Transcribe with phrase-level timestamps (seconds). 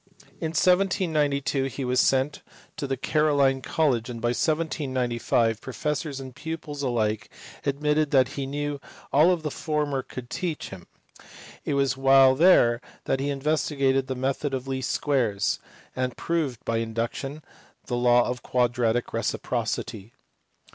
[0.39, 2.41] In 1792 he was sent
[2.75, 7.29] to the Caroline College, and by 1795 professors and pupils alike
[7.67, 8.81] admitted that he knew
[9.13, 10.87] all that the former could teach him:
[11.65, 15.59] it was while there that he investigated the method of least squares,
[15.95, 17.43] and proved by induction
[17.85, 20.13] the law of quadratic reciprocity.